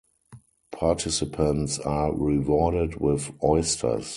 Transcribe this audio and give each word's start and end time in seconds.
Participants 0.71 1.77
are 1.77 2.11
rewarded 2.17 2.99
with 2.99 3.31
oysters. 3.43 4.09